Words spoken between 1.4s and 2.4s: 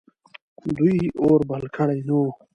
بل کړی نه و.